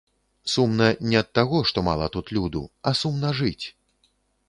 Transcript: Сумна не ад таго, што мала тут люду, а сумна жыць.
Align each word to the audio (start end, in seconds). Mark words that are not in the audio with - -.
Сумна 0.53 0.87
не 1.11 1.19
ад 1.19 1.29
таго, 1.41 1.61
што 1.73 1.85
мала 1.89 2.09
тут 2.17 2.35
люду, 2.39 2.65
а 2.87 2.97
сумна 3.05 3.29
жыць. 3.43 3.65